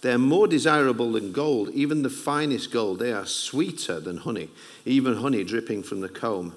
[0.00, 2.98] They're more desirable than gold, even the finest gold.
[3.00, 4.48] They are sweeter than honey,
[4.84, 6.56] even honey dripping from the comb.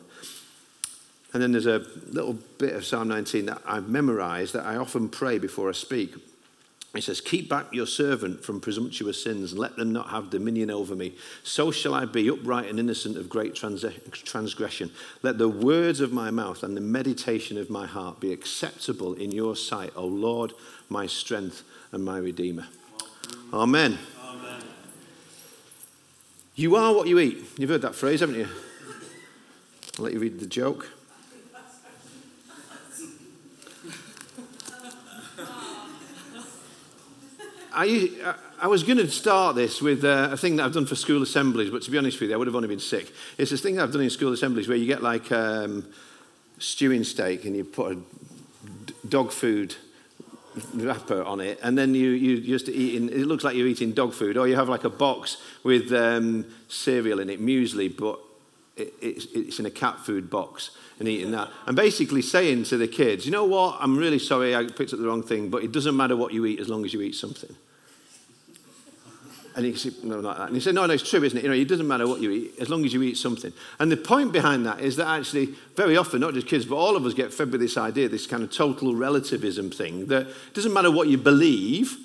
[1.33, 5.09] And then there's a little bit of Psalm 19 that I've memorized that I often
[5.09, 6.13] pray before I speak.
[6.93, 10.69] It says, Keep back your servant from presumptuous sins and let them not have dominion
[10.69, 11.15] over me.
[11.41, 14.91] So shall I be upright and innocent of great trans- transgression.
[15.23, 19.31] Let the words of my mouth and the meditation of my heart be acceptable in
[19.31, 20.53] your sight, O Lord,
[20.87, 22.67] my strength and my Redeemer.
[23.53, 23.97] Amen.
[24.23, 24.61] Amen.
[26.55, 27.37] You are what you eat.
[27.57, 28.47] You've heard that phrase, haven't you?
[29.97, 30.89] I'll let you read the joke.
[37.75, 40.95] I, I was going to start this with uh, a thing that I've done for
[40.95, 43.11] school assemblies, but to be honest with you, I would have only been sick.
[43.37, 45.87] It's this thing that I've done in school assemblies where you get like um,
[46.59, 49.75] stewing steak and you put a d- dog food
[50.73, 54.13] wrapper on it, and then you, you just eating, it looks like you're eating dog
[54.13, 58.19] food, or you have like a box with um, cereal in it, muesli, but
[58.75, 61.49] it, it's, it's in a cat food box and eating that.
[61.65, 64.99] And basically saying to the kids, you know what, I'm really sorry I picked up
[64.99, 67.15] the wrong thing, but it doesn't matter what you eat as long as you eat
[67.15, 67.55] something.
[69.55, 70.47] And he said, no, that.
[70.47, 71.43] And he said, no, no, it's true, isn't it?
[71.43, 73.53] You know, it doesn't matter what you eat, as long as you eat something.
[73.79, 76.95] And the point behind that is that actually, very often, not just kids, but all
[76.95, 80.53] of us get fed with this idea, this kind of total relativism thing, that it
[80.53, 81.97] doesn't matter what you believe,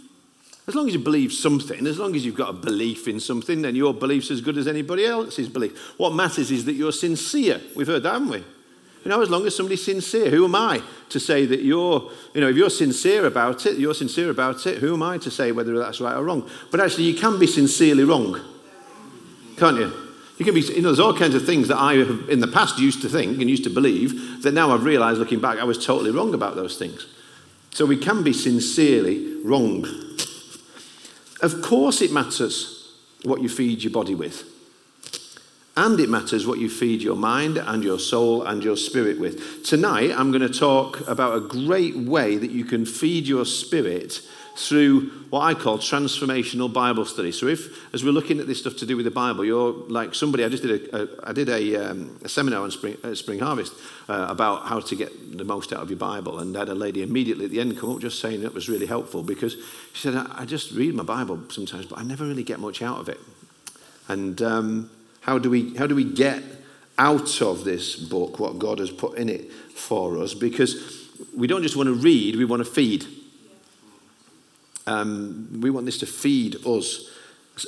[0.67, 3.63] as long as you believe something, as long as you've got a belief in something,
[3.63, 5.79] then your belief's as good as anybody else's belief.
[5.97, 7.63] What matters is that you're sincere.
[7.75, 8.45] We've heard that, haven't we?
[9.05, 12.41] You know, as long as somebody's sincere, who am I to say that you're, you
[12.41, 15.53] know, if you're sincere about it, you're sincere about it, who am I to say
[15.53, 16.49] whether that's right or wrong?
[16.71, 18.41] But actually, you can be sincerely wrong,
[19.57, 19.93] can't you?
[20.39, 22.47] You can be, you know, there's all kinds of things that I have in the
[22.47, 25.65] past used to think and used to believe that now I've realized looking back, I
[25.65, 27.07] was totally wrong about those things.
[27.71, 29.87] So we can be sincerely wrong.
[31.41, 32.95] Of course, it matters
[33.25, 34.45] what you feed your body with.
[35.79, 39.65] And it matters what you feed your mind and your soul and your spirit with.
[39.65, 44.21] Tonight, I'm going to talk about a great way that you can feed your spirit
[44.57, 47.31] through what I call transformational Bible study.
[47.31, 50.17] So, if as we're looking at this stuff to do with the Bible, you're like
[50.17, 50.43] somebody.
[50.43, 53.39] I just did a, a I did a, um, a seminar on Spring, uh, Spring
[53.39, 53.73] Harvest
[54.09, 57.05] uh, about how to get the most out of your Bible, and had a lady
[57.05, 59.55] immediately at the end come up just saying it was really helpful because
[59.93, 62.83] she said, "I, I just read my Bible sometimes, but I never really get much
[62.83, 63.21] out of it."
[64.09, 64.91] And um,
[65.29, 66.43] how do we how do we get
[66.97, 70.33] out of this book what God has put in it for us?
[70.33, 71.07] Because
[71.37, 73.05] we don't just want to read; we want to feed.
[74.87, 77.11] Um, we want this to feed us.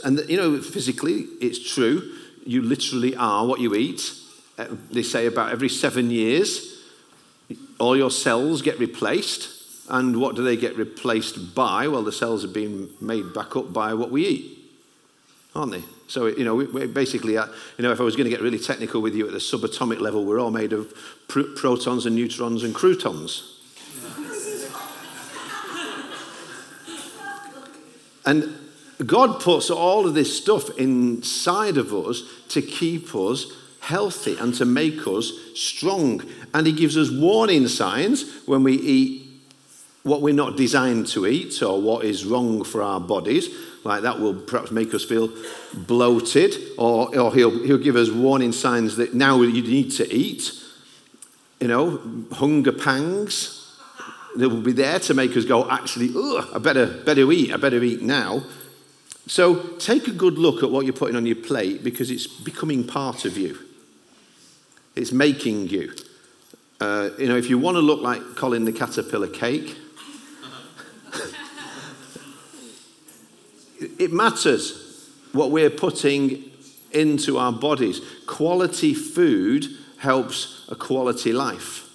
[0.04, 2.14] And, you know, physically, it's true.
[2.46, 4.10] You literally are what you eat.
[4.56, 6.82] Uh, they say about every seven years,
[7.78, 9.50] all your cells get replaced.
[9.90, 11.88] And what do they get replaced by?
[11.88, 14.58] Well, the cells are being made back up by what we eat,
[15.54, 15.82] aren't they?
[16.10, 17.46] So, you know, we, basically, uh,
[17.78, 20.00] you know, if I was going to get really technical with you at the subatomic
[20.00, 20.92] level, we're all made of
[21.28, 23.60] pr- protons and neutrons and croutons.
[28.26, 28.58] And
[29.06, 33.46] God puts all of this stuff inside of us to keep us
[33.78, 36.22] healthy and to make us strong.
[36.52, 39.28] And He gives us warning signs when we eat
[40.02, 43.48] what we're not designed to eat or what is wrong for our bodies.
[43.84, 45.30] Like that will perhaps make us feel
[45.74, 50.52] bloated, or, or he'll, he'll give us warning signs that now you need to eat.
[51.60, 53.60] You know, hunger pangs,
[54.36, 56.10] that will be there to make us go, actually,
[56.54, 58.42] I better, better eat, I better eat now.
[59.26, 62.86] So take a good look at what you're putting on your plate because it's becoming
[62.86, 63.58] part of you.
[64.96, 65.92] It's making you.
[66.80, 69.76] Uh, you know, if you want to look like Colin the Caterpillar cake,
[74.00, 76.50] it matters what we're putting
[76.90, 78.00] into our bodies.
[78.26, 79.66] Quality food
[79.98, 81.86] helps a quality life.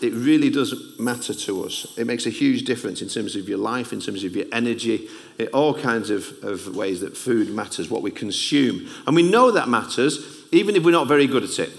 [0.00, 1.98] It really does matter to us.
[1.98, 5.08] It makes a huge difference in terms of your life, in terms of your energy,
[5.38, 8.88] in all kinds of, of ways that food matters, what we consume.
[9.06, 11.72] And we know that matters, even if we're not very good at it.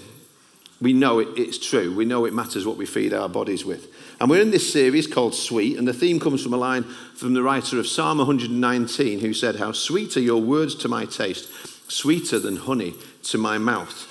[0.80, 1.94] We know it, it's true.
[1.94, 3.92] We know it matters what we feed our bodies with.
[4.20, 6.84] And we're in this series called Sweet, and the theme comes from a line
[7.14, 11.04] from the writer of Psalm 119 who said, How sweet are your words to my
[11.04, 11.50] taste,
[11.90, 12.94] sweeter than honey
[13.24, 14.06] to my mouth.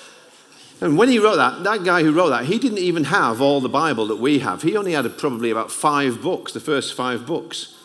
[0.79, 3.61] And when he wrote that, that guy who wrote that, he didn't even have all
[3.61, 4.61] the Bible that we have.
[4.61, 7.75] He only had probably about five books, the first five books.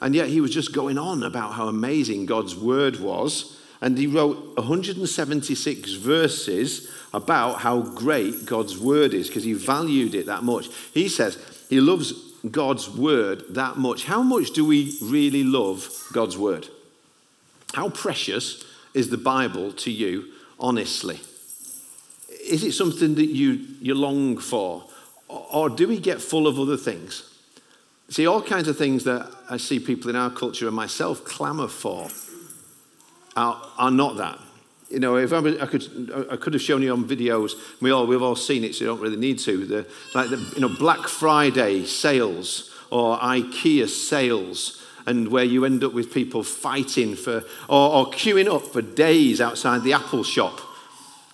[0.00, 3.58] And yet he was just going on about how amazing God's word was.
[3.84, 10.24] And he wrote 176 verses about how great God's word is because he valued it
[10.24, 10.68] that much.
[10.94, 12.12] He says he loves
[12.50, 14.04] God's word that much.
[14.04, 16.66] How much do we really love God's word?
[17.74, 18.64] How precious
[18.94, 21.20] is the Bible to you, honestly?
[22.42, 24.84] Is it something that you, you long for?
[25.28, 27.30] Or do we get full of other things?
[28.08, 31.68] See, all kinds of things that I see people in our culture and myself clamor
[31.68, 32.08] for
[33.36, 34.38] are, are not that.
[34.90, 37.52] You know, if I, I, could, I could have shown you on videos.
[37.80, 39.64] We all, we've all seen it, so you don't really need to.
[39.64, 45.84] The, like the you know, Black Friday sales or IKEA sales and where you end
[45.84, 50.60] up with people fighting for, or, or queuing up for days outside the Apple shop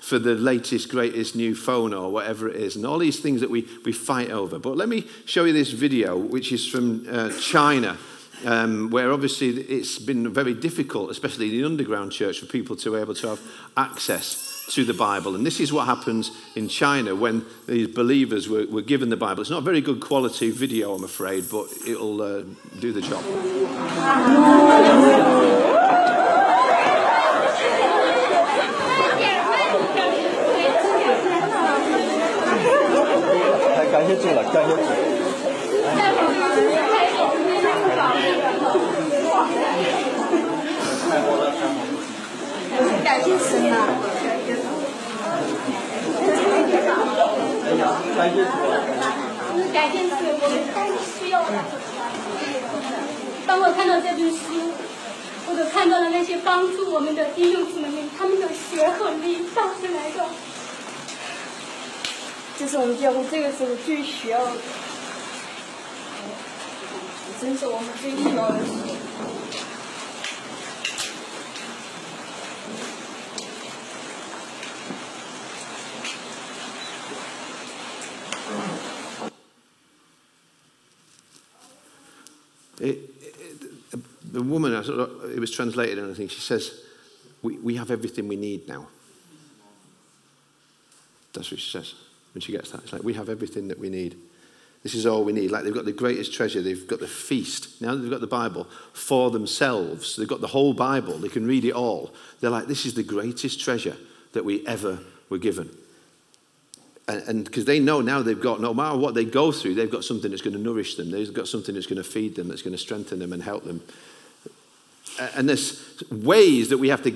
[0.01, 3.51] for the latest, greatest new phone or whatever it is, and all these things that
[3.51, 4.59] we, we fight over.
[4.59, 7.97] But let me show you this video, which is from uh, China,
[8.45, 12.93] um, where obviously it's been very difficult, especially in the underground church, for people to
[12.93, 13.41] be able to have
[13.77, 15.35] access to the Bible.
[15.35, 19.41] And this is what happens in China when these believers were, were given the Bible.
[19.41, 22.45] It's not a very good quality video, I'm afraid, but it'll uh,
[22.79, 23.25] do the job.
[33.91, 34.17] 感谢
[41.11, 41.75] 感谢主。
[43.03, 43.75] 感谢神啊！
[48.17, 48.51] 感谢主。
[49.73, 50.79] 改变是我们都
[51.19, 51.53] 需要的。
[53.47, 54.39] 当我看到这本书，
[55.47, 60.25] 或者看到了那些帮助我们的弟兄姊妹们，他们的血和力倒是来的，
[62.59, 64.53] 这是我们教会这个时候最需要的，
[67.41, 68.55] 真是我们最需要的
[84.51, 86.81] woman, it was translated, and I think she says,
[87.43, 88.89] we, we have everything we need now.
[91.33, 91.95] That's what she says
[92.35, 92.83] when she gets that.
[92.83, 94.17] It's like, we have everything that we need.
[94.83, 95.51] This is all we need.
[95.51, 96.63] Like they've got the greatest treasure.
[96.63, 97.81] They've got the feast.
[97.83, 100.17] Now they've got the Bible for themselves.
[100.17, 101.19] They've got the whole Bible.
[101.19, 102.15] They can read it all.
[102.41, 103.97] They're like, this is the greatest treasure
[104.33, 105.71] that we ever were given
[107.11, 110.05] and because they know now they've got, no matter what they go through, they've got
[110.05, 111.11] something that's going to nourish them.
[111.11, 113.65] They've got something that's going to feed them, that's going to strengthen them and help
[113.65, 113.83] them.
[115.35, 117.11] And there's ways that we have to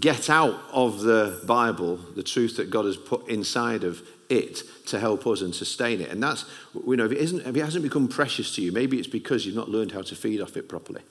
[0.00, 4.98] get out of the Bible the truth that God has put inside of it to
[4.98, 6.10] help us and sustain it.
[6.10, 6.46] And that's,
[6.86, 9.44] you know, if it, isn't, if it hasn't become precious to you, maybe it's because
[9.44, 11.02] you've not learned how to feed off it properly.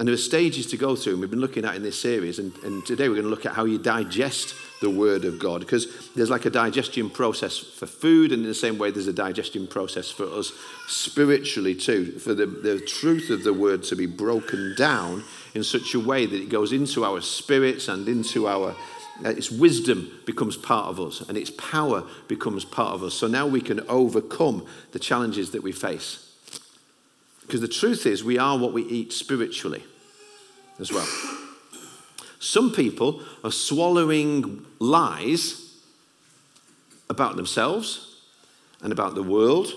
[0.00, 2.38] And there are stages to go through, and we've been looking at in this series.
[2.38, 5.60] And, and today we're going to look at how you digest the Word of God,
[5.60, 9.12] because there's like a digestion process for food, and in the same way, there's a
[9.12, 10.52] digestion process for us
[10.88, 15.22] spiritually too, for the, the truth of the Word to be broken down
[15.54, 18.74] in such a way that it goes into our spirits and into our
[19.22, 23.12] uh, its wisdom becomes part of us and its power becomes part of us.
[23.12, 26.26] So now we can overcome the challenges that we face.
[27.42, 29.84] Because the truth is, we are what we eat spiritually
[30.80, 31.06] as well.
[32.38, 35.76] Some people are swallowing lies
[37.10, 38.16] about themselves
[38.82, 39.72] and about the world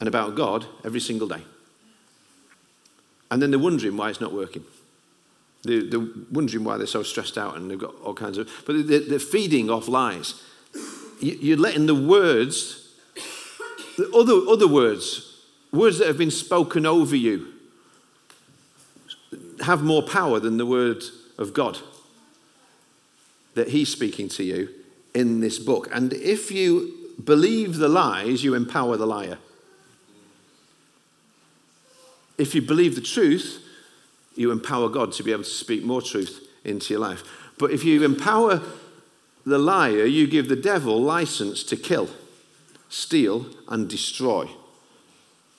[0.00, 1.42] and about God every single day.
[3.30, 4.64] And then they're wondering why it's not working.
[5.62, 8.50] They're, they're wondering why they're so stressed out and they've got all kinds of.
[8.66, 10.42] But they're, they're feeding off lies.
[11.20, 12.92] You're letting the words,
[13.96, 15.38] the other, other words,
[15.72, 17.53] words that have been spoken over you
[19.64, 21.02] have more power than the word
[21.38, 21.78] of God
[23.54, 24.68] that He's speaking to you
[25.14, 25.88] in this book.
[25.92, 26.92] And if you
[27.22, 29.38] believe the lies, you empower the liar.
[32.36, 33.64] If you believe the truth,
[34.34, 37.22] you empower God to be able to speak more truth into your life.
[37.58, 38.60] But if you empower
[39.46, 42.08] the liar, you give the devil license to kill,
[42.88, 44.48] steal, and destroy.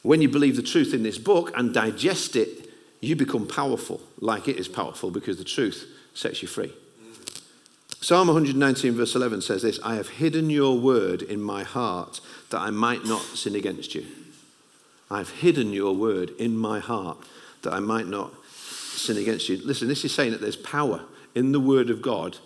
[0.02, 2.65] When you believe the truth in this book and digest it,
[3.02, 6.74] you become powerful, like it is powerful, because the truth sets you free.
[8.02, 12.22] Psalm 119, verse 11 says this I have hidden your word in my heart
[12.52, 14.06] that I might not sin against you.
[15.10, 17.18] I've hidden your word in my heart
[17.64, 19.58] that I might not sin against you.
[19.64, 21.02] Listen, this is saying that there's power
[21.34, 22.38] in the Word of God.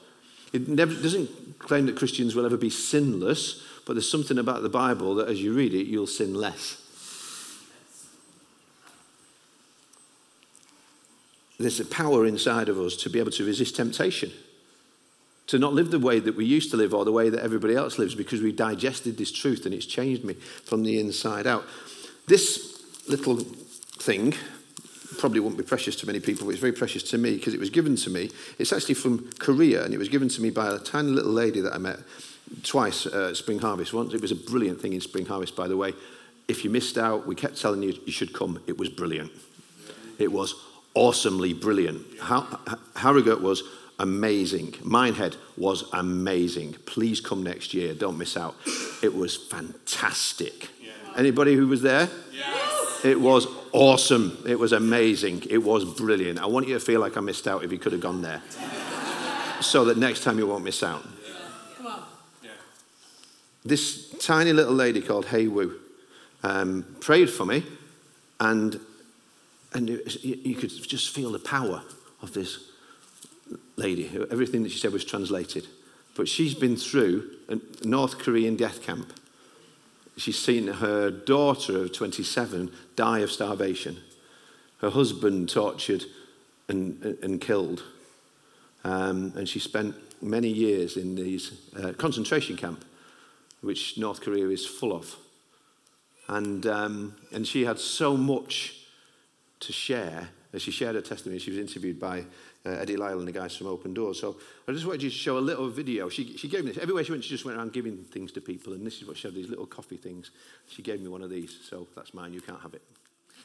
[0.52, 4.70] It never, doesn't claim that Christians will ever be sinless, but there's something about the
[4.70, 6.79] Bible that as you read it, you'll sin less.
[11.60, 14.32] There's a power inside of us to be able to resist temptation,
[15.48, 17.76] to not live the way that we used to live or the way that everybody
[17.76, 21.66] else lives because we digested this truth and it's changed me from the inside out.
[22.28, 24.36] This little thing
[25.18, 27.60] probably won't be precious to many people, but it's very precious to me because it
[27.60, 28.30] was given to me.
[28.58, 31.60] It's actually from Korea and it was given to me by a tiny little lady
[31.60, 32.00] that I met
[32.64, 33.94] twice at Spring Harvest.
[33.94, 35.94] Once it was a brilliant thing in Spring Harvest, by the way.
[36.48, 38.62] If you missed out, we kept telling you you should come.
[38.66, 39.32] It was brilliant.
[40.18, 40.56] It was
[41.00, 42.06] awesomely brilliant.
[42.20, 42.46] How,
[42.98, 43.64] Harrogate was
[44.00, 44.76] amazing.
[44.84, 46.74] Minehead was amazing.
[46.86, 47.94] Please come next year.
[47.94, 48.56] Don't miss out.
[49.02, 50.68] It was fantastic.
[51.16, 52.10] Anybody who was there?
[52.34, 53.06] Yes.
[53.06, 54.38] It was awesome.
[54.46, 55.44] It was amazing.
[55.50, 56.40] It was brilliant.
[56.40, 58.42] I want you to feel like I missed out if you could have gone there.
[59.62, 61.04] so that next time you won't miss out.
[61.78, 62.04] Come on.
[63.64, 65.80] This tiny little lady called Hea Woo
[66.44, 67.64] um, prayed for me,
[68.40, 68.80] and
[69.74, 71.82] and was, you could just feel the power
[72.22, 72.70] of this
[73.76, 74.10] lady.
[74.32, 75.68] Everything that she said was translated.
[76.16, 79.14] But she's been through a North Korean death camp.
[80.18, 83.98] She's seen her daughter of 27 die of starvation,
[84.82, 86.04] her husband tortured
[86.68, 87.84] and, and killed.
[88.84, 92.84] Um, and she spent many years in these uh, concentration camp,
[93.62, 95.16] which North Korea is full of.
[96.28, 98.79] And, um, and she had so much
[99.60, 100.30] to share.
[100.52, 102.26] As she shared her testimony, she was interviewed by
[102.66, 104.20] uh, Eddie Lyle and the guys from Open Doors.
[104.20, 104.38] So
[104.68, 106.10] I just wanted you to show a little video.
[106.10, 106.82] She, she gave me this.
[106.82, 108.74] Everywhere she went, she just went around giving things to people.
[108.74, 110.32] And this is what she had, these little coffee things.
[110.68, 111.56] She gave me one of these.
[111.70, 112.34] So that's mine.
[112.34, 112.82] You can't have it.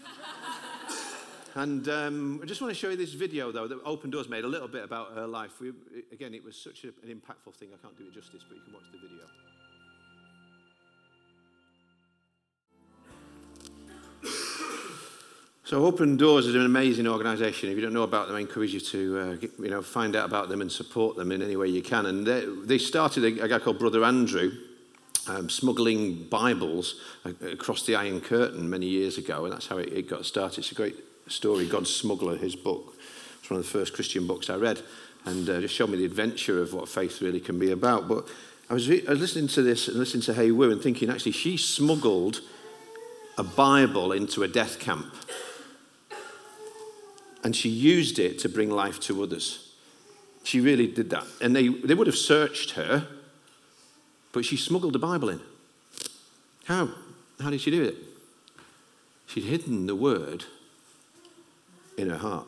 [1.56, 4.44] and um, I just want to show you this video, though, that Open Doors made
[4.44, 5.60] a little bit about her life.
[5.60, 5.72] We,
[6.10, 7.68] again, it was such a, an impactful thing.
[7.74, 9.24] I can't do it justice, but you can watch the video.
[15.66, 17.70] So Open Doors is an amazing organisation.
[17.70, 20.14] If you don't know about them, I encourage you to uh, get, you know, find
[20.14, 22.04] out about them and support them in any way you can.
[22.04, 24.52] And they, they started a, a guy called Brother Andrew
[25.26, 27.00] um, smuggling Bibles
[27.50, 30.58] across the Iron Curtain many years ago, and that's how it, it got started.
[30.58, 30.96] It's a great
[31.28, 32.94] story, God's Smuggler, his book.
[33.40, 34.82] It's one of the first Christian books I read,
[35.24, 38.06] and uh, just showed me the adventure of what faith really can be about.
[38.06, 38.28] But
[38.68, 41.32] I was, I was listening to this and listening to Hea Woo and thinking, actually,
[41.32, 42.42] she smuggled
[43.38, 45.06] a Bible into a death camp
[47.44, 49.74] and she used it to bring life to others.
[50.42, 51.24] She really did that.
[51.42, 53.06] And they, they would have searched her,
[54.32, 55.40] but she smuggled the Bible in.
[56.64, 56.88] How?
[57.40, 57.96] How did she do it?
[59.26, 60.44] She'd hidden the word
[61.98, 62.46] in her heart.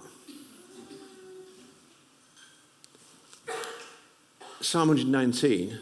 [4.63, 5.79] Psalm 119,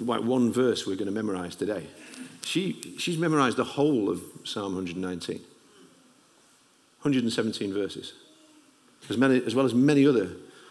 [0.00, 1.86] like one verse we're going to memorize today.
[2.44, 5.40] She, she's memorized the whole of Psalm 119.
[7.02, 8.12] 117 verses,
[9.08, 10.30] as, many, as well as many other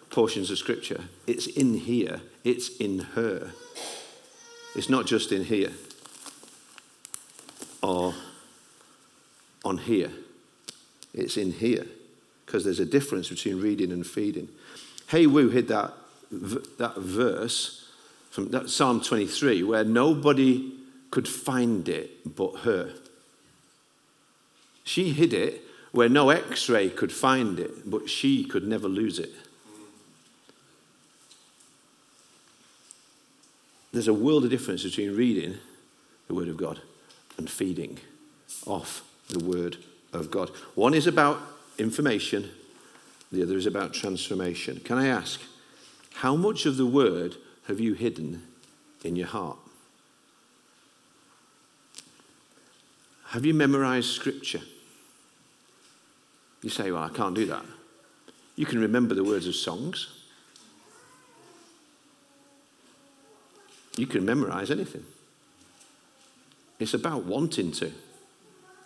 [0.09, 1.05] portions of Scripture.
[1.25, 3.51] It's in here, it's in her.
[4.75, 5.71] It's not just in here
[7.81, 8.13] or
[9.63, 10.11] on here.
[11.13, 11.85] It's in here
[12.45, 14.49] because there's a difference between reading and feeding.
[15.09, 15.93] Hea Woo hid that,
[16.31, 17.89] that verse
[18.29, 20.73] from that Psalm 23 where nobody
[21.09, 22.93] could find it but her.
[24.83, 25.63] She hid it
[25.97, 29.33] where no x ray could find it, but she could never lose it.
[33.91, 35.57] There's a world of difference between reading
[36.27, 36.81] the Word of God
[37.39, 37.97] and feeding
[38.67, 39.77] off the Word
[40.13, 40.51] of God.
[40.75, 41.41] One is about
[41.79, 42.51] information,
[43.31, 44.79] the other is about transformation.
[44.81, 45.41] Can I ask,
[46.13, 47.37] how much of the Word
[47.67, 48.43] have you hidden
[49.03, 49.57] in your heart?
[53.29, 54.61] Have you memorized Scripture?
[56.61, 57.63] You say, Well, I can't do that.
[58.55, 60.07] You can remember the words of songs,
[63.95, 65.05] you can memorize anything.
[66.79, 67.91] It's about wanting to,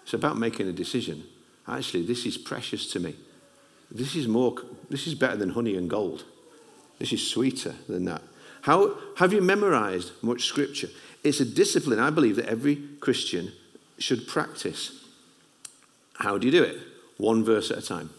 [0.03, 1.23] it's about making a decision.
[1.67, 3.15] Actually, this is precious to me.
[3.89, 4.55] This is more,
[4.89, 6.23] this is better than honey and gold.
[6.99, 8.21] This is sweeter than that.
[8.61, 10.89] How have you memorized much scripture?
[11.23, 13.51] It's a discipline I believe that every Christian
[13.97, 15.03] should practice.
[16.15, 16.77] How do you do it?
[17.21, 18.09] One verse at a time.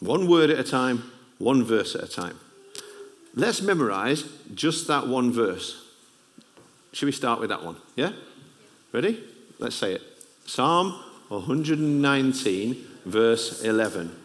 [0.00, 2.38] One word at a time, one verse at a time.
[3.34, 5.84] Let's memorize just that one verse.
[6.92, 7.76] Should we start with that one?
[7.96, 8.12] Yeah?
[8.92, 9.22] Ready?
[9.58, 10.02] Let's say it.
[10.46, 10.92] Psalm
[11.28, 14.16] 119, verse 11.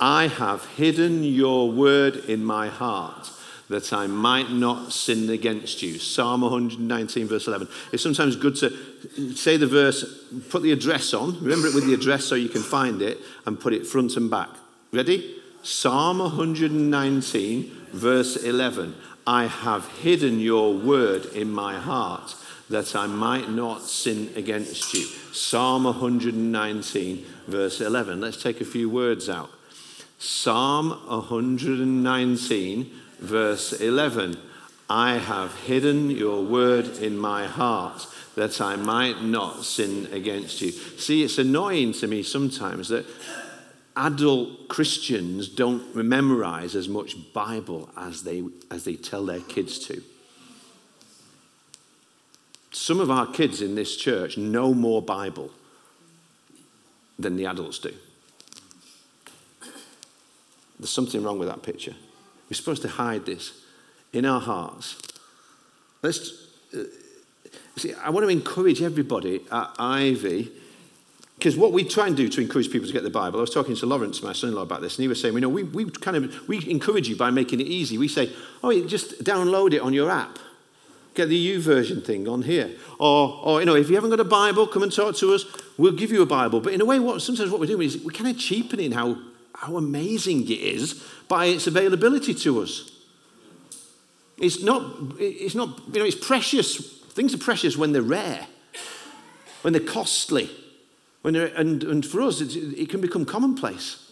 [0.00, 3.30] I have hidden your word in my heart
[3.72, 5.98] that I might not sin against you.
[5.98, 7.68] Psalm 119, verse 11.
[7.92, 10.04] It's sometimes good to say the verse,
[10.48, 13.58] put the address on, remember it with the address so you can find it, and
[13.58, 14.48] put it front and back.
[14.92, 15.36] Ready?
[15.62, 18.94] Psalm 119, verse 11.
[19.26, 22.34] I have hidden your word in my heart
[22.68, 25.04] that I might not sin against you.
[25.32, 28.20] Psalm 119, verse 11.
[28.20, 29.50] Let's take a few words out.
[30.18, 32.90] Psalm 119,
[33.22, 34.36] verse 11.
[34.90, 40.72] I have hidden your word in my heart that I might not sin against you.
[40.72, 43.06] See, it's annoying to me sometimes that
[43.96, 50.02] adult Christians don't memorize as much Bible as they, as they tell their kids to.
[52.70, 55.50] Some of our kids in this church know more Bible
[57.18, 57.94] than the adults do.
[60.78, 61.94] There's something wrong with that picture.
[62.52, 63.62] We're supposed to hide this
[64.12, 65.00] in our hearts.
[66.02, 66.82] Let's uh,
[67.76, 67.94] see.
[67.94, 70.52] I want to encourage everybody at Ivy
[71.38, 73.54] because what we try and do to encourage people to get the Bible, I was
[73.54, 75.88] talking to Lawrence, my son-in-law, about this, and he was saying, you know, we, we
[75.90, 77.96] kind of we encourage you by making it easy.
[77.96, 78.30] We say,
[78.62, 80.38] oh, you just download it on your app.
[81.14, 82.70] Get the YouVersion thing on here.
[82.98, 85.46] Or, or, you know, if you haven't got a Bible, come and talk to us.
[85.78, 86.60] We'll give you a Bible.
[86.60, 89.16] But in a way, what sometimes what we're doing is we're kind of cheapening how,
[89.54, 92.90] how amazing it is by its availability to us.
[94.38, 94.82] It's not,
[95.18, 96.76] it's not, you know, it's precious.
[97.10, 98.46] Things are precious when they're rare,
[99.62, 100.50] when they're costly.
[101.22, 104.10] When they're, and, and for us, it can become commonplace.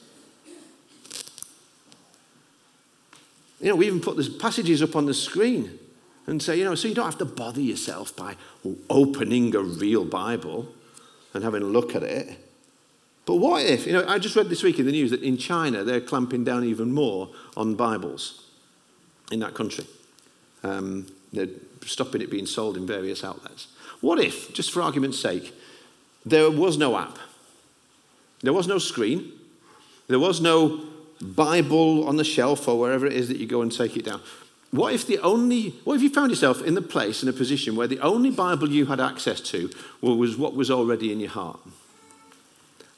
[3.61, 5.79] You know, we even put the passages up on the screen
[6.27, 8.37] and say, you know, so you don't have to bother yourself by
[8.89, 10.69] opening a real Bible
[11.35, 12.39] and having a look at it.
[13.31, 15.37] But what if, you know, I just read this week in the news that in
[15.37, 18.45] China they're clamping down even more on Bibles
[19.31, 19.87] in that country.
[20.65, 21.47] Um, they're
[21.87, 23.69] stopping it being sold in various outlets.
[24.01, 25.55] What if, just for argument's sake,
[26.27, 27.21] there was no app.
[28.43, 29.31] There was no screen.
[30.09, 30.81] There was no
[31.23, 34.23] Bible on the shelf or wherever it is that you go and take it down.
[34.73, 37.77] What if the only, what if you found yourself in the place, in a position
[37.77, 41.61] where the only Bible you had access to was what was already in your heart?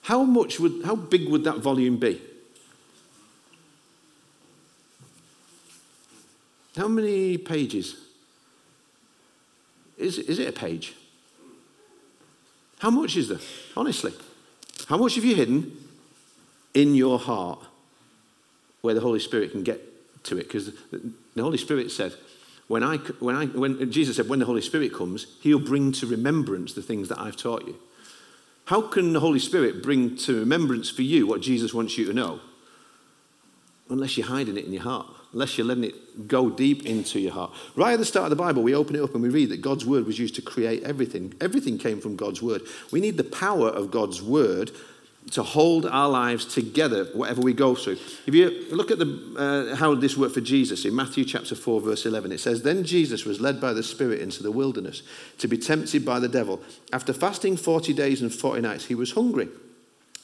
[0.03, 2.21] How much would, how big would that volume be?
[6.77, 7.97] How many pages?
[9.99, 10.95] Is, is it a page?
[12.79, 13.39] How much is there?
[13.77, 14.13] Honestly.
[14.89, 15.77] How much have you hidden
[16.75, 17.61] in your heart
[18.81, 19.81] where the Holy Spirit can get
[20.25, 20.49] to it?
[20.49, 22.15] Because the Holy Spirit said,
[22.67, 26.07] when, I, when, I, when Jesus said, when the Holy Spirit comes, he'll bring to
[26.07, 27.77] remembrance the things that I've taught you.
[28.67, 32.13] How can the Holy Spirit bring to remembrance for you what Jesus wants you to
[32.13, 32.41] know?
[33.89, 37.33] Unless you're hiding it in your heart unless you're letting it go deep into your
[37.33, 37.53] heart.
[37.75, 39.63] Right at the start of the Bible, we open it up and we read that
[39.63, 41.35] God's word was used to create everything.
[41.41, 42.63] Everything came from God's word.
[42.91, 44.71] We need the power of God's word
[45.31, 47.97] to hold our lives together, whatever we go through.
[48.27, 51.81] If you look at the, uh, how this worked for Jesus in Matthew chapter 4,
[51.81, 55.03] verse 11, it says, Then Jesus was led by the Spirit into the wilderness
[55.39, 56.61] to be tempted by the devil.
[56.93, 59.49] After fasting 40 days and 40 nights, he was hungry.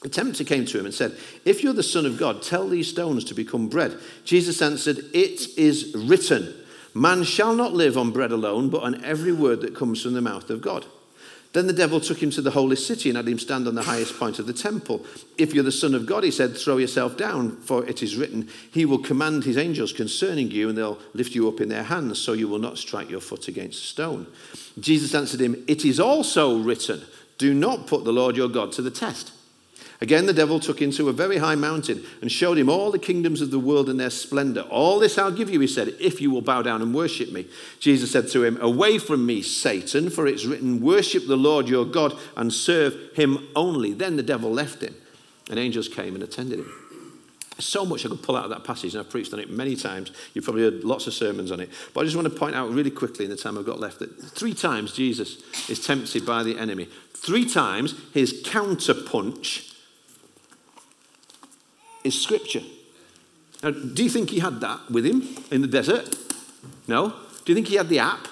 [0.01, 2.87] The tempter came to him and said, If you're the Son of God, tell these
[2.87, 3.97] stones to become bread.
[4.23, 6.53] Jesus answered, It is written,
[6.93, 10.21] Man shall not live on bread alone, but on every word that comes from the
[10.21, 10.85] mouth of God.
[11.51, 13.81] Then the devil took him to the holy city and had him stand on the
[13.81, 15.03] highest point of the temple.
[15.37, 18.47] If you're the Son of God, he said, throw yourself down, for it is written,
[18.71, 22.19] He will command His angels concerning you, and they'll lift you up in their hands,
[22.19, 24.27] so you will not strike your foot against a stone.
[24.79, 27.01] Jesus answered him, It is also written,
[27.39, 29.31] Do not put the Lord your God to the test.
[30.01, 32.97] Again, the devil took him to a very high mountain and showed him all the
[32.97, 34.61] kingdoms of the world and their splendor.
[34.61, 37.47] All this I'll give you, he said, if you will bow down and worship me.
[37.81, 41.83] Jesus said to him, Away from me, Satan, for it's written, Worship the Lord your
[41.83, 43.91] God and serve him only.
[43.91, 44.95] Then the devil left him,
[45.49, 46.71] and angels came and attended him.
[47.57, 49.75] So much I could pull out of that passage, and I've preached on it many
[49.75, 50.13] times.
[50.33, 51.69] You've probably heard lots of sermons on it.
[51.93, 53.99] But I just want to point out really quickly in the time I've got left
[53.99, 56.87] that three times Jesus is tempted by the enemy.
[57.13, 59.69] Three times his counterpunch
[62.03, 62.63] is Scripture.
[63.61, 66.15] Now, do you think he had that with him in the desert?
[66.87, 67.13] No.
[67.45, 68.27] Do you think he had the app?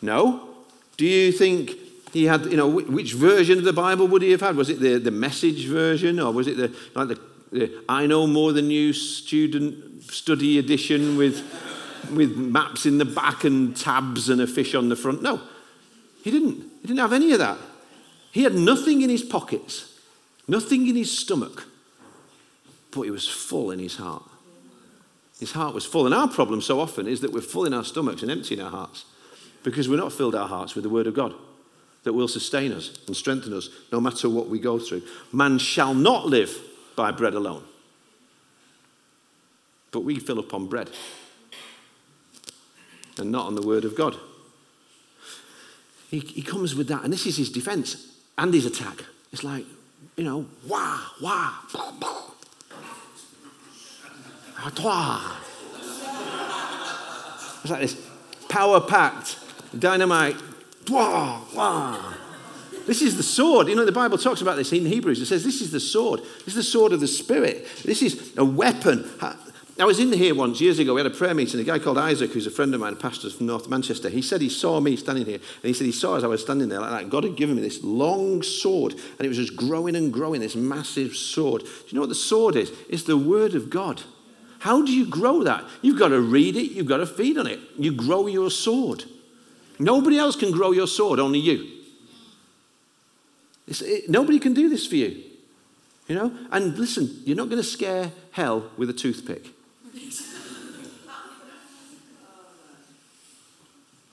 [0.00, 0.48] No.
[0.96, 1.72] Do you think
[2.12, 4.56] he had, you know, which version of the Bible would he have had?
[4.56, 7.20] Was it the, the message version or was it the, like the,
[7.50, 11.42] the I know more than you student study edition with,
[12.12, 15.22] with maps in the back and tabs and a fish on the front?
[15.22, 15.40] No.
[16.22, 16.62] He didn't.
[16.80, 17.58] He didn't have any of that.
[18.32, 19.98] He had nothing in his pockets,
[20.48, 21.66] nothing in his stomach
[22.94, 24.22] but he was full in his heart.
[25.40, 26.06] His heart was full.
[26.06, 28.60] And our problem so often is that we're full in our stomachs and empty in
[28.60, 29.04] our hearts
[29.62, 31.34] because we're not filled our hearts with the word of God
[32.04, 35.02] that will sustain us and strengthen us no matter what we go through.
[35.32, 36.56] Man shall not live
[36.96, 37.64] by bread alone.
[39.90, 40.90] But we fill up on bread
[43.18, 44.16] and not on the word of God.
[46.10, 49.04] He, he comes with that, and this is his defense and his attack.
[49.32, 49.64] It's like,
[50.16, 51.54] you know, wah, wah,
[54.70, 55.20] toi.
[57.62, 58.10] It's like this
[58.48, 59.38] power packed,
[59.78, 60.36] dynamite,
[60.90, 62.14] wah, wah.
[62.86, 63.68] This is the sword.
[63.68, 65.20] You know, the Bible talks about this in Hebrews.
[65.20, 66.20] It says, This is the sword.
[66.44, 67.66] This is the sword of the Spirit.
[67.82, 69.08] This is a weapon.
[69.76, 70.94] I was in here once years ago.
[70.94, 71.58] We had a prayer meeting.
[71.58, 74.22] A guy called Isaac, who's a friend of mine, a pastor from North Manchester, he
[74.22, 75.36] said he saw me standing here.
[75.36, 77.10] And he said he saw as I was standing there like that.
[77.10, 80.54] God had given me this long sword, and it was just growing and growing, this
[80.54, 81.62] massive sword.
[81.62, 82.70] Do you know what the sword is?
[82.88, 84.02] It's the Word of God.
[84.64, 85.62] How do you grow that?
[85.82, 87.60] You've got to read it, you've got to feed on it.
[87.78, 89.04] You grow your sword.
[89.78, 91.68] Nobody else can grow your sword, only you.
[93.68, 95.22] It, nobody can do this for you.
[96.08, 96.32] You know?
[96.50, 99.48] And listen, you're not going to scare hell with a toothpick.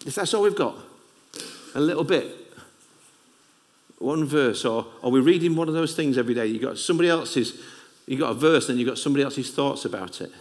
[0.06, 0.76] if that's all we've got,
[1.76, 2.28] a little bit,
[4.00, 6.48] one verse, or are we reading one of those things every day?
[6.48, 7.58] You've got somebody else's,
[8.12, 10.32] you've got a verse, and you've got somebody else's thoughts about it.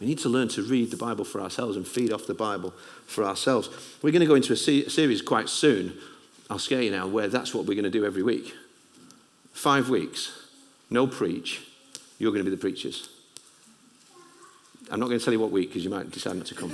[0.00, 2.72] We need to learn to read the Bible for ourselves and feed off the Bible
[3.06, 3.68] for ourselves.
[4.00, 5.98] We're going to go into a series quite soon
[6.50, 8.54] I'll scare you now, where that's what we're going to do every week.
[9.52, 10.48] Five weeks,
[10.88, 11.60] no preach,
[12.18, 13.08] you're going to be the preachers.
[14.90, 16.72] I'm not going to tell you what week because you might decide not to come.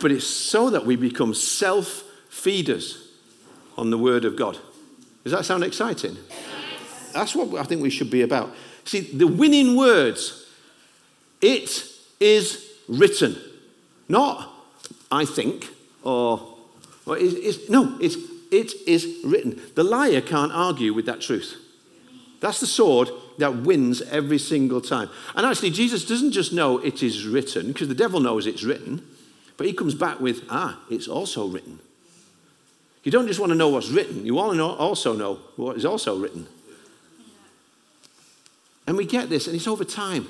[0.00, 3.08] but it's so that we become self feeders
[3.76, 4.58] on the Word of God.
[5.24, 6.16] Does that sound exciting?
[7.12, 8.54] That's what I think we should be about.
[8.84, 10.46] See, the winning words,
[11.40, 11.84] it
[12.20, 13.36] is written.
[14.08, 14.50] Not
[15.10, 15.68] I think
[16.02, 16.56] or
[17.08, 18.16] well, it's, it's, no, it's,
[18.50, 19.60] it is written.
[19.74, 21.56] The liar can't argue with that truth.
[22.40, 25.08] That's the sword that wins every single time.
[25.34, 29.06] And actually, Jesus doesn't just know it is written, because the devil knows it's written,
[29.56, 31.78] but he comes back with, ah, it's also written.
[33.04, 35.78] You don't just want to know what's written, you want to know, also know what
[35.78, 36.46] is also written.
[38.88, 40.28] And we get this, and it's over time.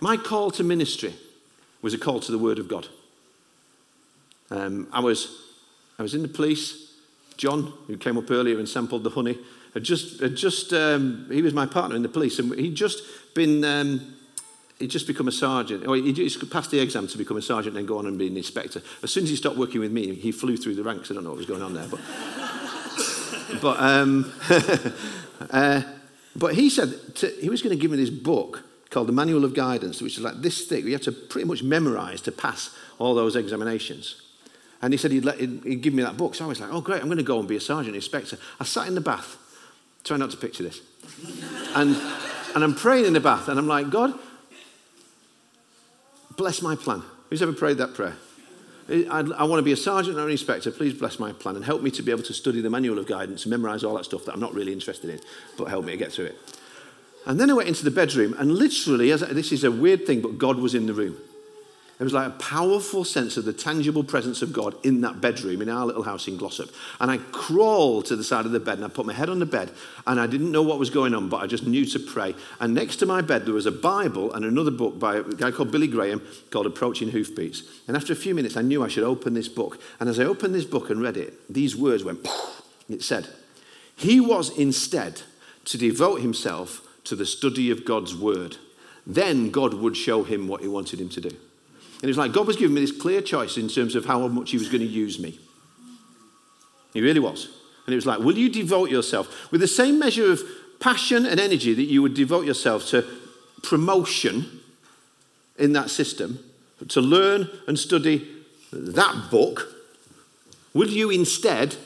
[0.00, 1.12] My call to ministry
[1.82, 2.88] was a call to the Word of God.
[4.50, 5.42] Um, I was
[5.98, 6.94] I was in the police.
[7.36, 9.36] John, who came up earlier and sampled the honey,
[9.74, 13.02] had just, had just um, he was my partner in the police, and he'd just
[13.34, 14.16] been, um,
[14.78, 15.86] he'd just become a sergeant.
[15.86, 18.18] Or he just passed the exam to become a sergeant and then go on and
[18.18, 18.80] be an inspector.
[19.02, 21.10] As soon as he stopped working with me, he flew through the ranks.
[21.10, 22.00] I don't know what was going on there, but,
[23.60, 24.32] but, um,
[25.50, 25.82] uh,
[26.36, 29.44] but he said to, he was going to give me this book called the Manual
[29.44, 30.84] of Guidance, which is like this thick.
[30.84, 34.22] You have to pretty much memorize to pass all those examinations.
[34.82, 36.34] And he said he'd, let, he'd give me that book.
[36.34, 38.36] So I was like, oh, great, I'm going to go and be a sergeant inspector.
[38.60, 39.36] I sat in the bath.
[40.04, 40.80] Try not to picture this.
[41.74, 41.96] and,
[42.54, 44.12] and I'm praying in the bath, and I'm like, God,
[46.36, 47.02] bless my plan.
[47.30, 48.16] Who's ever prayed that prayer?
[48.88, 50.70] I, I want to be a sergeant or an inspector.
[50.70, 53.06] Please bless my plan and help me to be able to study the manual of
[53.06, 55.20] guidance and memorize all that stuff that I'm not really interested in,
[55.58, 56.38] but help me to get through it.
[57.26, 60.06] And then I went into the bedroom, and literally, as I, this is a weird
[60.06, 61.16] thing, but God was in the room.
[61.98, 65.62] There was like a powerful sense of the tangible presence of God in that bedroom
[65.62, 66.70] in our little house in Glossop.
[67.00, 69.38] And I crawled to the side of the bed and I put my head on
[69.38, 69.70] the bed
[70.06, 72.34] and I didn't know what was going on, but I just knew to pray.
[72.60, 75.50] And next to my bed, there was a Bible and another book by a guy
[75.50, 77.62] called Billy Graham called Approaching Hoofbeats.
[77.88, 79.80] And after a few minutes, I knew I should open this book.
[79.98, 82.28] And as I opened this book and read it, these words went,
[82.90, 83.26] it said,
[83.94, 85.22] He was instead
[85.64, 88.58] to devote himself to the study of God's word.
[89.06, 91.30] Then God would show him what he wanted him to do.
[92.02, 94.50] And it's like God was giving me this clear choice in terms of how much
[94.50, 95.38] He was going to use me.
[96.92, 97.48] He really was.
[97.86, 100.40] And it was like, will you devote yourself with the same measure of
[100.80, 103.04] passion and energy that you would devote yourself to
[103.62, 104.60] promotion
[105.58, 106.38] in that system,
[106.88, 108.28] to learn and study
[108.72, 109.72] that book?
[110.74, 111.76] Will you instead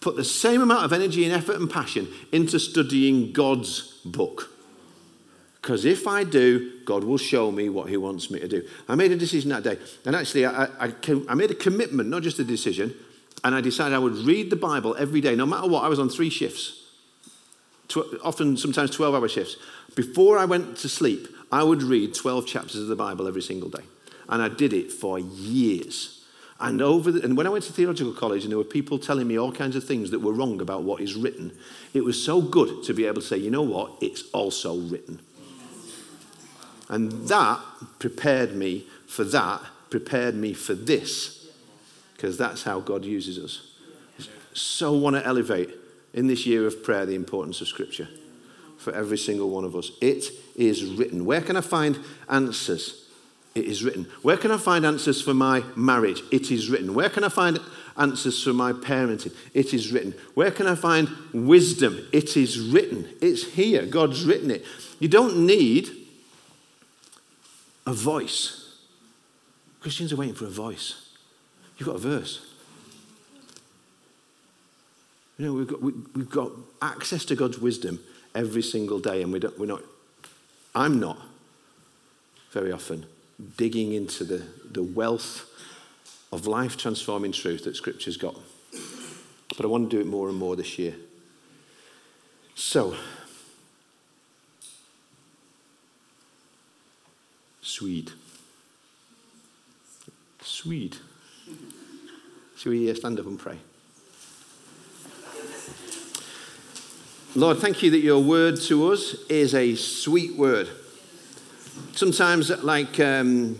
[0.00, 4.50] put the same amount of energy and effort and passion into studying God's book?
[5.68, 8.66] Because if I do, God will show me what He wants me to do.
[8.88, 9.76] I made a decision that day.
[10.06, 10.94] And actually, I, I,
[11.28, 12.94] I made a commitment, not just a decision.
[13.44, 15.84] And I decided I would read the Bible every day, no matter what.
[15.84, 16.84] I was on three shifts,
[17.88, 19.56] tw- often, sometimes 12 hour shifts.
[19.94, 23.68] Before I went to sleep, I would read 12 chapters of the Bible every single
[23.68, 23.84] day.
[24.30, 26.24] And I did it for years.
[26.60, 29.28] And, over the, and when I went to theological college and there were people telling
[29.28, 31.52] me all kinds of things that were wrong about what is written,
[31.92, 35.20] it was so good to be able to say, you know what, it's also written.
[36.88, 37.60] And that
[37.98, 41.48] prepared me for that, prepared me for this,
[42.14, 43.62] because that's how God uses us.
[44.54, 45.70] So want to elevate
[46.14, 48.08] in this year of prayer the importance of Scripture
[48.78, 49.90] for every single one of us.
[50.00, 50.24] It
[50.56, 51.24] is written.
[51.24, 51.98] Where can I find
[52.28, 53.04] answers?
[53.54, 54.04] It is written.
[54.22, 56.22] Where can I find answers for my marriage?
[56.30, 56.94] It is written.
[56.94, 57.58] Where can I find
[57.96, 59.34] answers for my parenting?
[59.52, 60.14] It is written.
[60.34, 61.98] Where can I find wisdom?
[62.12, 63.08] It is written.
[63.20, 63.84] It's here.
[63.84, 64.64] God's written it.
[65.00, 65.90] You don't need
[67.88, 68.76] a voice.
[69.80, 71.08] Christians are waiting for a voice.
[71.78, 72.46] You've got a verse.
[75.38, 78.00] You know, we've got, we, have got access to God's wisdom
[78.34, 79.82] every single day, and we don't, we're not,
[80.74, 81.18] I'm not
[82.50, 83.06] very often
[83.56, 85.48] digging into the, the wealth
[86.30, 88.36] of life transforming truth that Scripture's got.
[89.56, 90.94] But I want to do it more and more this year.
[92.54, 92.96] So,
[97.68, 98.12] Swede.
[100.40, 100.98] Sweet.
[102.56, 103.58] Shall we stand up and pray?
[107.36, 110.70] Lord, thank you that your word to us is a sweet word.
[111.92, 113.58] Sometimes, like um,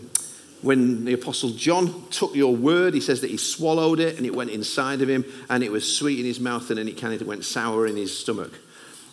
[0.63, 4.35] when the Apostle John took your word, he says that he swallowed it and it
[4.35, 7.13] went inside of him and it was sweet in his mouth and then it kind
[7.13, 8.53] of went sour in his stomach.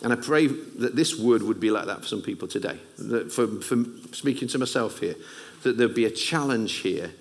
[0.03, 2.77] And I pray that this word would be like that for some people today.
[2.97, 3.83] That for, for
[4.13, 5.15] speaking to myself here,
[5.63, 7.11] that there'd be a challenge here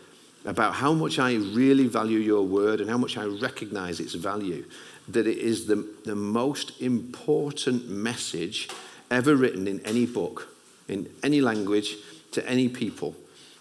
[0.44, 4.64] about how much I really value your word and how much I recognize its value.
[5.08, 8.68] That it is the, the most important message
[9.10, 10.48] ever written in any book
[10.88, 11.96] in any language
[12.32, 13.14] to any people.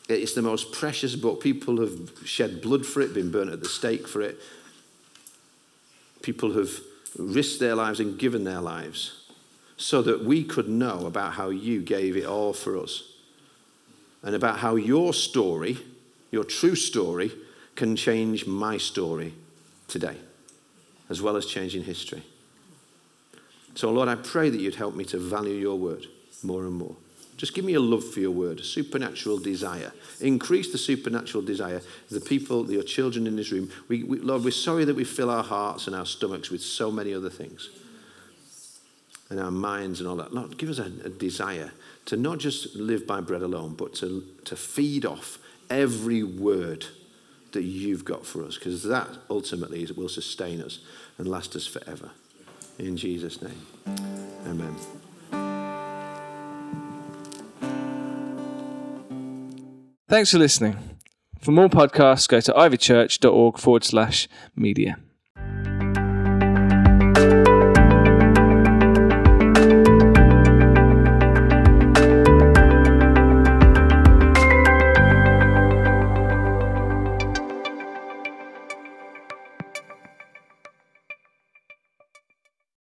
[0.08, 1.41] It's the most precious book.
[1.41, 4.39] People have shed blood for it, been burnt at the stake for it.
[6.21, 6.69] People have
[7.17, 9.25] risked their lives and given their lives
[9.78, 13.04] so that we could know about how you gave it all for us
[14.23, 15.78] and about how your story,
[16.32, 17.32] your true story,
[17.75, 19.34] can change my story
[19.88, 20.17] today,
[21.10, 22.23] as well as changing history.
[23.75, 26.08] So, Lord, I pray that you'd help me to value your word
[26.41, 26.95] more and more.
[27.38, 29.91] Just give me a love for your word, a supernatural desire.
[30.21, 31.82] Increase the supernatural desire.
[32.10, 35.30] The people, your children in this room, we, we, Lord, we're sorry that we fill
[35.30, 37.69] our hearts and our stomachs with so many other things
[39.30, 40.34] and our minds and all that.
[40.34, 41.71] Lord, give us a, a desire
[42.06, 46.86] to not just live by bread alone, but to, to feed off every word
[47.52, 50.80] that you've got for us, because that ultimately will sustain us
[51.17, 52.12] and last us forever.
[52.78, 53.65] In Jesus' name,
[54.45, 54.76] amen.
[60.08, 60.78] Thanks for listening.
[61.39, 64.98] For more podcasts, go to ivychurch.org forward slash media.